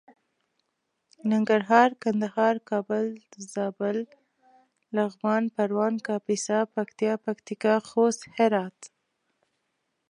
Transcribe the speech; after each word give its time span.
ننګرهار 1.31 1.89
کندهار 2.03 2.55
کابل 2.69 3.05
زابل 3.53 3.97
لغمان 4.95 5.43
پروان 5.55 5.93
کاپيسا 6.07 6.59
پکتيا 6.73 7.13
پکتيکا 7.25 7.75
خوست 7.89 8.21
هرات 8.35 8.79